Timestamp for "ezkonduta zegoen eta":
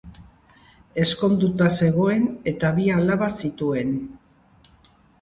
1.03-2.75